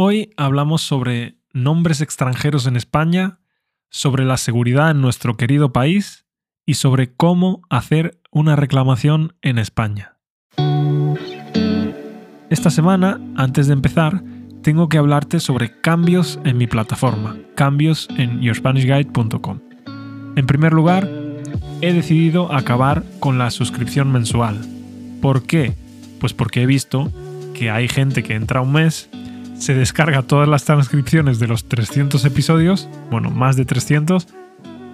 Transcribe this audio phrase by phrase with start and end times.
[0.00, 3.40] Hoy hablamos sobre nombres extranjeros en España,
[3.90, 6.24] sobre la seguridad en nuestro querido país
[6.64, 10.16] y sobre cómo hacer una reclamación en España.
[12.48, 14.22] Esta semana, antes de empezar,
[14.62, 19.58] tengo que hablarte sobre cambios en mi plataforma, cambios en yourspanishguide.com.
[20.36, 21.10] En primer lugar,
[21.80, 24.64] he decidido acabar con la suscripción mensual.
[25.20, 25.74] ¿Por qué?
[26.20, 27.10] Pues porque he visto
[27.52, 29.10] que hay gente que entra un mes
[29.58, 34.28] se descarga todas las transcripciones de los 300 episodios, bueno, más de 300,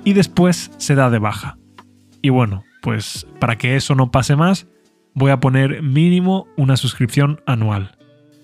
[0.05, 1.59] y después se da de baja.
[2.23, 4.67] Y bueno, pues para que eso no pase más,
[5.15, 7.97] voy a poner mínimo una suscripción anual.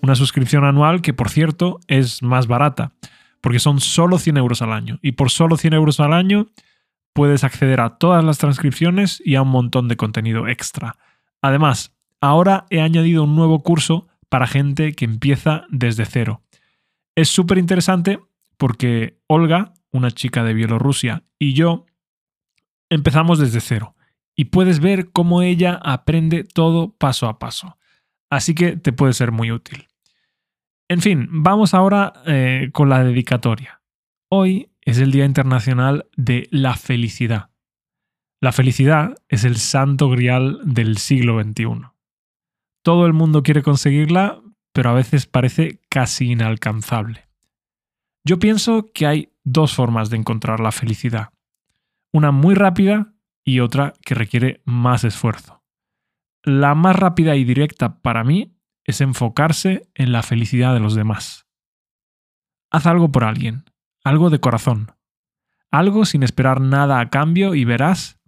[0.03, 2.93] Una suscripción anual que, por cierto, es más barata,
[3.41, 4.99] porque son solo 100 euros al año.
[5.03, 6.47] Y por solo 100 euros al año
[7.15, 10.97] puedes acceder a todas las transcripciones y a un montón de contenido extra.
[11.43, 16.43] Además, ahora he añadido un nuevo curso para gente que empieza desde cero.
[17.15, 18.21] Es súper interesante
[18.57, 21.85] porque Olga, una chica de Bielorrusia, y yo
[22.89, 23.95] empezamos desde cero.
[24.37, 27.77] Y puedes ver cómo ella aprende todo paso a paso.
[28.31, 29.89] Así que te puede ser muy útil.
[30.89, 33.83] En fin, vamos ahora eh, con la dedicatoria.
[34.31, 37.51] Hoy es el Día Internacional de la Felicidad.
[38.41, 41.91] La felicidad es el santo grial del siglo XXI.
[42.83, 44.41] Todo el mundo quiere conseguirla,
[44.73, 47.29] pero a veces parece casi inalcanzable.
[48.25, 51.31] Yo pienso que hay dos formas de encontrar la felicidad.
[52.13, 53.15] Una muy rápida
[53.45, 55.63] y otra que requiere más esfuerzo.
[56.43, 61.47] La más rápida y directa para mí es enfocarse en la felicidad de los demás.
[62.71, 63.65] Haz algo por alguien,
[64.05, 64.93] algo de corazón,
[65.71, 68.21] algo sin esperar nada a cambio y verás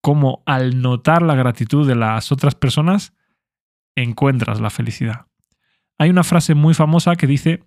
[0.00, 3.14] cómo al notar la gratitud de las otras personas
[3.96, 5.26] encuentras la felicidad.
[5.98, 7.64] Hay una frase muy famosa que dice,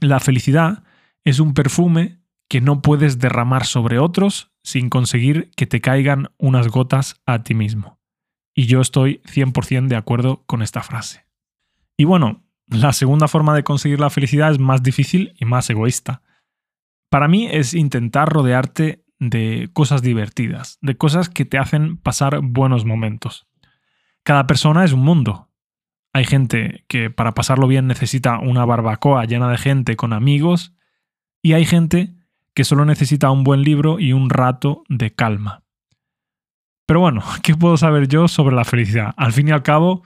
[0.00, 0.84] la felicidad
[1.24, 6.68] es un perfume que no puedes derramar sobre otros sin conseguir que te caigan unas
[6.68, 7.98] gotas a ti mismo.
[8.54, 11.26] Y yo estoy 100% de acuerdo con esta frase.
[11.96, 16.22] Y bueno, la segunda forma de conseguir la felicidad es más difícil y más egoísta.
[17.10, 22.84] Para mí es intentar rodearte de cosas divertidas, de cosas que te hacen pasar buenos
[22.84, 23.46] momentos.
[24.22, 25.48] Cada persona es un mundo
[26.16, 30.74] hay gente que para pasarlo bien necesita una barbacoa llena de gente con amigos
[31.42, 32.14] y hay gente
[32.54, 35.62] que solo necesita un buen libro y un rato de calma.
[36.86, 39.12] Pero bueno, ¿qué puedo saber yo sobre la felicidad?
[39.18, 40.04] Al fin y al cabo,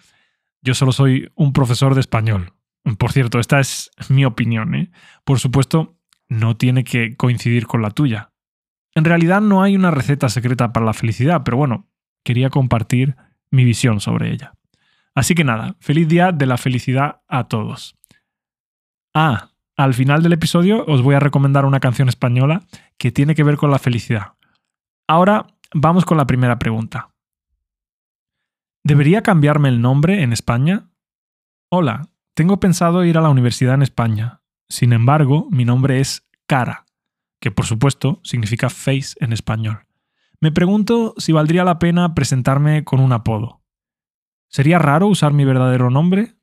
[0.62, 2.54] yo solo soy un profesor de español.
[2.98, 4.74] Por cierto, esta es mi opinión.
[4.74, 4.90] ¿eh?
[5.24, 5.96] Por supuesto,
[6.28, 8.32] no tiene que coincidir con la tuya.
[8.96, 11.88] En realidad no hay una receta secreta para la felicidad, pero bueno,
[12.24, 13.14] quería compartir
[13.52, 14.54] mi visión sobre ella.
[15.20, 17.94] Así que nada, feliz día de la felicidad a todos.
[19.12, 22.62] Ah, al final del episodio os voy a recomendar una canción española
[22.96, 24.32] que tiene que ver con la felicidad.
[25.06, 27.10] Ahora vamos con la primera pregunta.
[28.82, 30.88] ¿Debería cambiarme el nombre en España?
[31.68, 34.40] Hola, tengo pensado ir a la universidad en España.
[34.70, 36.86] Sin embargo, mi nombre es Cara,
[37.40, 39.86] que por supuesto significa face en español.
[40.40, 43.59] Me pregunto si valdría la pena presentarme con un apodo.
[44.50, 46.34] ¿Sería raro usar mi verdadero nombre?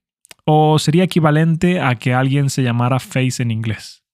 [0.46, 4.06] ¿O sería equivalente a que alguien se llamara Face en inglés?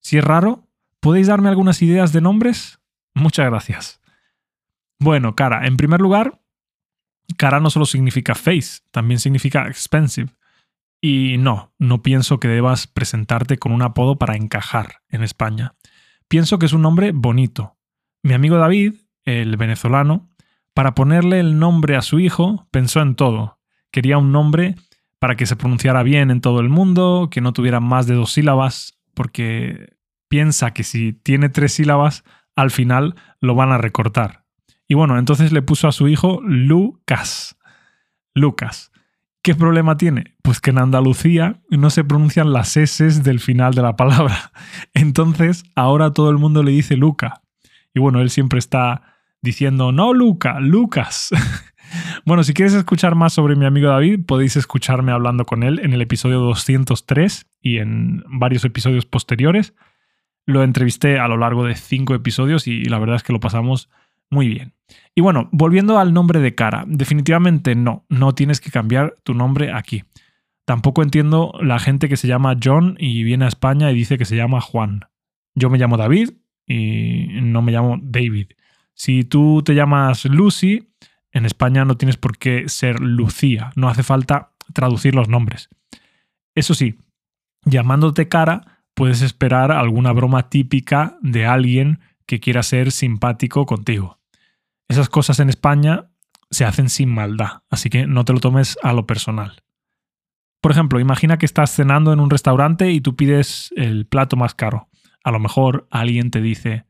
[0.00, 0.68] Si es raro,
[1.00, 2.78] ¿podéis darme algunas ideas de nombres?
[3.14, 4.00] Muchas gracias.
[5.00, 6.42] Bueno, cara, en primer lugar,
[7.38, 10.30] cara no solo significa face, también significa expensive.
[11.00, 15.74] Y no, no pienso que debas presentarte con un apodo para encajar en España.
[16.28, 17.78] Pienso que es un nombre bonito.
[18.22, 20.27] Mi amigo David, el venezolano,
[20.78, 23.58] para ponerle el nombre a su hijo, pensó en todo.
[23.90, 24.76] Quería un nombre
[25.18, 28.30] para que se pronunciara bien en todo el mundo, que no tuviera más de dos
[28.30, 29.96] sílabas, porque
[30.28, 32.22] piensa que si tiene tres sílabas,
[32.54, 34.44] al final lo van a recortar.
[34.86, 37.58] Y bueno, entonces le puso a su hijo Lucas.
[38.32, 38.92] Lucas.
[39.42, 40.36] ¿Qué problema tiene?
[40.42, 44.52] Pues que en Andalucía no se pronuncian las S del final de la palabra.
[44.94, 47.42] Entonces, ahora todo el mundo le dice Luca.
[47.92, 51.30] Y bueno, él siempre está diciendo, no, Luca, Lucas.
[52.24, 55.92] bueno, si quieres escuchar más sobre mi amigo David, podéis escucharme hablando con él en
[55.92, 59.74] el episodio 203 y en varios episodios posteriores.
[60.46, 63.90] Lo entrevisté a lo largo de cinco episodios y la verdad es que lo pasamos
[64.30, 64.74] muy bien.
[65.14, 69.72] Y bueno, volviendo al nombre de cara, definitivamente no, no tienes que cambiar tu nombre
[69.72, 70.04] aquí.
[70.64, 74.26] Tampoco entiendo la gente que se llama John y viene a España y dice que
[74.26, 75.00] se llama Juan.
[75.54, 76.30] Yo me llamo David
[76.66, 78.48] y no me llamo David.
[78.98, 80.90] Si tú te llamas Lucy,
[81.32, 85.70] en España no tienes por qué ser Lucía, no hace falta traducir los nombres.
[86.54, 86.98] Eso sí,
[87.64, 94.20] Llamándote cara, puedes esperar alguna broma típica de alguien que quiera ser simpático contigo.
[94.88, 96.06] Esas cosas en España
[96.50, 99.62] se hacen sin maldad, así que no te lo tomes a lo personal.
[100.60, 104.54] Por ejemplo, imagina que estás cenando en un restaurante y tú pides el plato más
[104.54, 104.88] caro.
[105.22, 106.86] A lo mejor alguien te dice,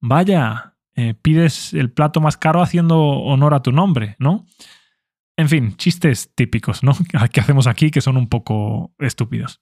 [0.00, 4.46] vaya, eh, pides el plato más caro haciendo honor a tu nombre, ¿no?
[5.36, 6.96] En fin, chistes típicos, ¿no?
[7.32, 9.60] Que hacemos aquí que son un poco estúpidos.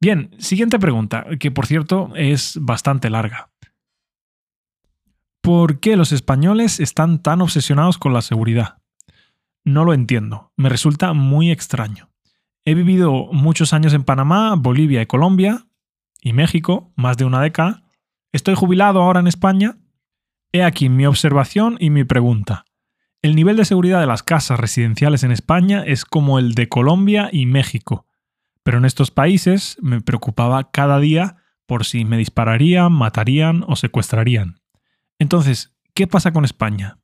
[0.00, 3.50] Bien, siguiente pregunta, que por cierto es bastante larga.
[5.42, 8.78] ¿Por qué los españoles están tan obsesionados con la seguridad?
[9.64, 12.10] No lo entiendo, me resulta muy extraño.
[12.64, 15.66] He vivido muchos años en Panamá, Bolivia y Colombia,
[16.22, 17.82] y México, más de una década.
[18.32, 19.76] Estoy jubilado ahora en España.
[20.54, 22.64] He aquí mi observación y mi pregunta.
[23.22, 27.28] El nivel de seguridad de las casas residenciales en España es como el de Colombia
[27.32, 28.06] y México,
[28.62, 34.60] pero en estos países me preocupaba cada día por si me dispararían, matarían o secuestrarían.
[35.18, 36.98] Entonces, ¿qué pasa con España?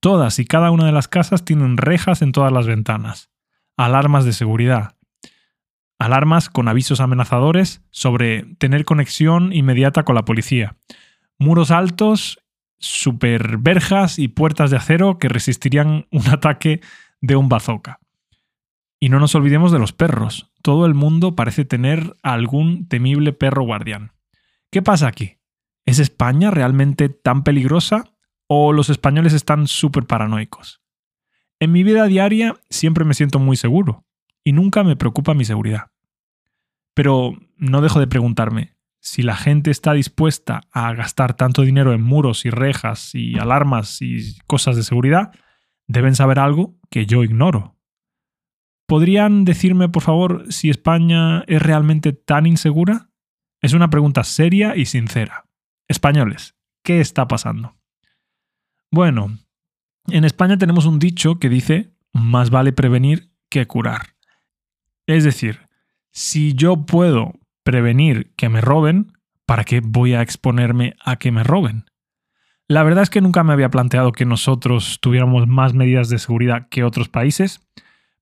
[0.00, 3.28] Todas y cada una de las casas tienen rejas en todas las ventanas,
[3.76, 4.96] alarmas de seguridad,
[5.98, 10.78] alarmas con avisos amenazadores sobre tener conexión inmediata con la policía,
[11.38, 12.38] muros altos
[12.78, 16.80] super verjas y puertas de acero que resistirían un ataque
[17.20, 18.00] de un bazooka.
[19.00, 20.50] Y no nos olvidemos de los perros.
[20.62, 24.12] Todo el mundo parece tener algún temible perro guardián.
[24.70, 25.38] ¿Qué pasa aquí?
[25.86, 28.04] ¿Es España realmente tan peligrosa
[28.46, 30.82] o los españoles están súper paranoicos?
[31.60, 34.04] En mi vida diaria siempre me siento muy seguro
[34.44, 35.90] y nunca me preocupa mi seguridad.
[36.94, 38.74] Pero no dejo de preguntarme,
[39.08, 44.02] si la gente está dispuesta a gastar tanto dinero en muros y rejas y alarmas
[44.02, 45.32] y cosas de seguridad,
[45.86, 47.74] deben saber algo que yo ignoro.
[48.86, 53.10] ¿Podrían decirme, por favor, si España es realmente tan insegura?
[53.62, 55.46] Es una pregunta seria y sincera.
[55.88, 57.78] Españoles, ¿qué está pasando?
[58.90, 59.38] Bueno,
[60.08, 64.16] en España tenemos un dicho que dice, más vale prevenir que curar.
[65.06, 65.60] Es decir,
[66.12, 67.32] si yo puedo
[67.68, 69.12] prevenir que me roben,
[69.44, 71.84] ¿para qué voy a exponerme a que me roben?
[72.66, 76.68] La verdad es que nunca me había planteado que nosotros tuviéramos más medidas de seguridad
[76.70, 77.60] que otros países,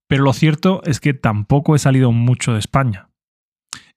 [0.08, 3.08] pero lo cierto es que tampoco he salido mucho de España.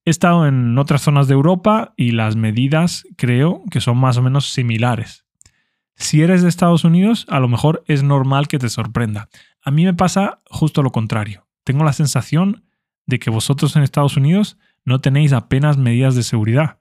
[0.06, 4.22] He estado en otras zonas de Europa y las medidas creo que son más o
[4.22, 5.26] menos similares.
[5.96, 9.30] Si eres de Estados Unidos, a lo mejor es normal que te sorprenda.
[9.64, 11.48] A mí me pasa justo lo contrario.
[11.64, 12.66] Tengo la sensación
[13.08, 16.78] de que vosotros en Estados Unidos no tenéis apenas medidas de seguridad.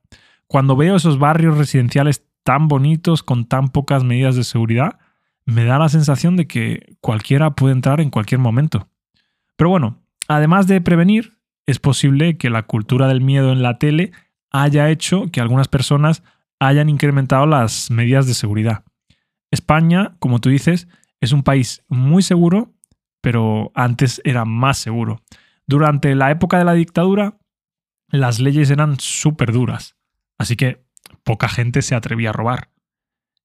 [0.47, 4.99] Cuando veo esos barrios residenciales tan bonitos con tan pocas medidas de seguridad,
[5.45, 8.89] me da la sensación de que cualquiera puede entrar en cualquier momento.
[9.57, 9.99] Pero bueno,
[10.29, 14.13] además de prevenir, es posible que la cultura del miedo en la tele
[14.51, 16.23] haya hecho que algunas personas
[16.61, 18.85] hayan incrementado las medidas de seguridad.
[19.51, 20.89] España, como tú dices,
[21.21, 22.75] es un país muy seguro,
[23.21, 25.23] pero antes era más seguro.
[25.67, 27.38] Durante la época de la dictadura,
[28.09, 29.97] las leyes eran súper duras,
[30.39, 30.85] así que
[31.25, 32.71] poca gente se atrevía a robar.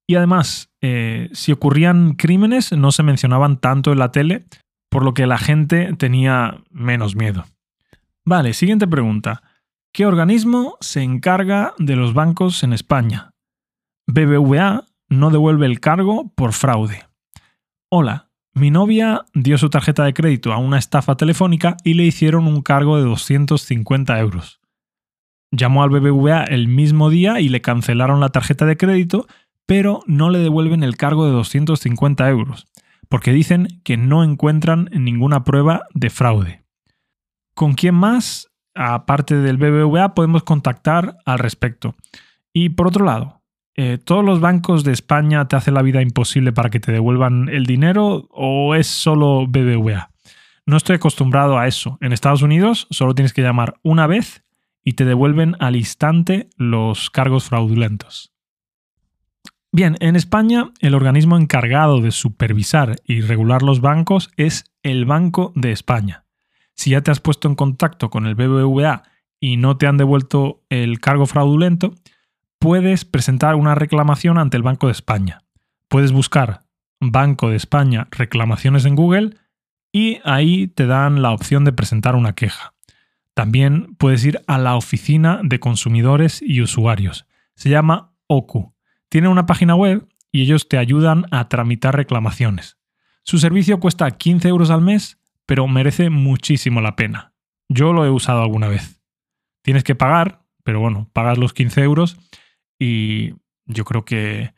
[0.07, 4.45] Y además, eh, si ocurrían crímenes no se mencionaban tanto en la tele,
[4.89, 7.45] por lo que la gente tenía menos miedo.
[8.25, 9.41] Vale, siguiente pregunta.
[9.91, 13.33] ¿Qué organismo se encarga de los bancos en España?
[14.07, 17.05] BBVA no devuelve el cargo por fraude.
[17.89, 22.45] Hola, mi novia dio su tarjeta de crédito a una estafa telefónica y le hicieron
[22.45, 24.59] un cargo de 250 euros.
[25.51, 29.27] Llamó al BBVA el mismo día y le cancelaron la tarjeta de crédito,
[29.65, 32.67] pero no le devuelven el cargo de 250 euros,
[33.09, 36.63] porque dicen que no encuentran ninguna prueba de fraude.
[37.55, 41.95] ¿Con quién más, aparte del BBVA, podemos contactar al respecto?
[42.51, 43.42] Y por otro lado,
[43.75, 47.49] eh, ¿todos los bancos de España te hacen la vida imposible para que te devuelvan
[47.49, 50.11] el dinero o es solo BBVA?
[50.65, 51.97] No estoy acostumbrado a eso.
[51.99, 54.43] En Estados Unidos solo tienes que llamar una vez
[54.83, 58.31] y te devuelven al instante los cargos fraudulentos.
[59.71, 65.51] Bien, en España el organismo encargado de supervisar y regular los bancos es el Banco
[65.55, 66.25] de España.
[66.75, 69.03] Si ya te has puesto en contacto con el BBVA
[69.39, 71.95] y no te han devuelto el cargo fraudulento,
[72.63, 75.43] puedes presentar una reclamación ante el Banco de España.
[75.89, 76.63] Puedes buscar
[77.01, 79.35] Banco de España reclamaciones en Google
[79.91, 82.73] y ahí te dan la opción de presentar una queja.
[83.33, 87.27] También puedes ir a la Oficina de Consumidores y Usuarios.
[87.53, 88.73] Se llama OCU.
[89.09, 92.77] Tiene una página web y ellos te ayudan a tramitar reclamaciones.
[93.23, 97.33] Su servicio cuesta 15 euros al mes, pero merece muchísimo la pena.
[97.67, 99.01] Yo lo he usado alguna vez.
[99.63, 102.17] Tienes que pagar, pero bueno, pagas los 15 euros
[102.79, 103.33] y
[103.65, 104.53] yo creo que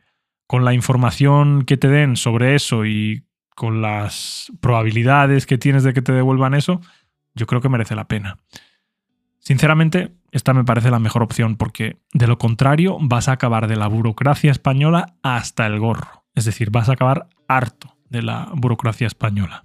[0.46, 5.92] con la información que te den sobre eso y con las probabilidades que tienes de
[5.92, 6.80] que te devuelvan eso,
[7.34, 8.38] yo creo que merece la pena.
[9.38, 13.76] Sinceramente, esta me parece la mejor opción porque de lo contrario vas a acabar de
[13.76, 16.24] la burocracia española hasta el gorro.
[16.34, 19.64] Es decir, vas a acabar harto de la burocracia española.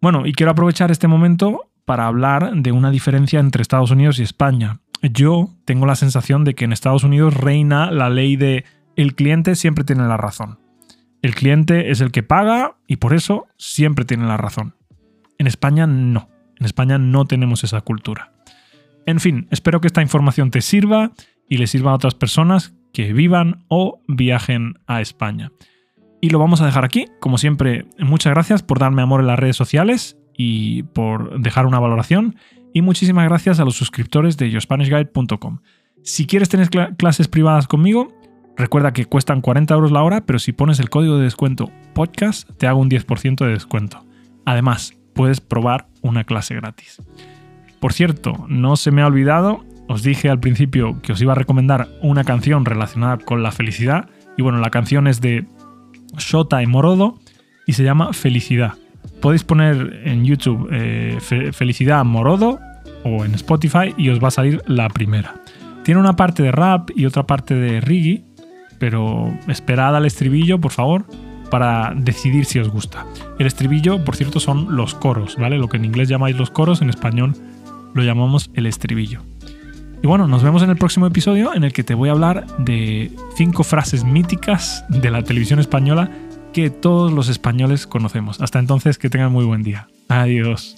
[0.00, 4.22] Bueno, y quiero aprovechar este momento para hablar de una diferencia entre Estados Unidos y
[4.22, 4.80] España.
[5.12, 8.64] Yo tengo la sensación de que en Estados Unidos reina la ley de
[8.96, 10.58] el cliente siempre tiene la razón.
[11.20, 14.74] El cliente es el que paga y por eso siempre tiene la razón.
[15.38, 16.28] En España no.
[16.58, 18.32] En España no tenemos esa cultura.
[19.06, 21.12] En fin, espero que esta información te sirva
[21.48, 25.52] y le sirva a otras personas que vivan o viajen a España.
[26.22, 27.08] Y lo vamos a dejar aquí.
[27.20, 31.80] Como siempre, muchas gracias por darme amor en las redes sociales y por dejar una
[31.80, 32.36] valoración.
[32.74, 35.60] Y muchísimas gracias a los suscriptores de yourspanishguide.com.
[36.02, 38.12] Si quieres tener clases privadas conmigo,
[38.56, 42.50] recuerda que cuestan 40 euros la hora, pero si pones el código de descuento podcast,
[42.58, 44.04] te hago un 10% de descuento.
[44.44, 47.00] Además, puedes probar una clase gratis.
[47.78, 51.36] Por cierto, no se me ha olvidado, os dije al principio que os iba a
[51.36, 54.10] recomendar una canción relacionada con la felicidad.
[54.36, 55.46] Y bueno, la canción es de
[56.18, 57.20] Shota y Morodo
[57.68, 58.74] y se llama Felicidad.
[59.24, 61.16] Podéis poner en YouTube eh,
[61.54, 62.60] Felicidad Morodo
[63.04, 65.36] o en Spotify y os va a salir la primera.
[65.82, 68.22] Tiene una parte de rap y otra parte de reggae,
[68.78, 71.06] pero esperad al estribillo, por favor,
[71.50, 73.06] para decidir si os gusta.
[73.38, 75.56] El estribillo, por cierto, son los coros, ¿vale?
[75.56, 77.32] Lo que en inglés llamáis los coros, en español
[77.94, 79.22] lo llamamos el estribillo.
[80.02, 82.46] Y bueno, nos vemos en el próximo episodio en el que te voy a hablar
[82.58, 86.10] de cinco frases míticas de la televisión española
[86.54, 88.40] que todos los españoles conocemos.
[88.40, 89.88] Hasta entonces, que tengan muy buen día.
[90.08, 90.76] Adiós.